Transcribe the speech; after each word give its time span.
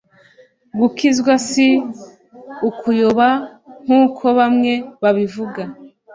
gukizwa 0.79 1.33
si 1.47 1.67
ukuyoba 2.69 3.27
nkuko 3.85 4.25
bamwe 4.37 4.73
babivuga 5.01 5.63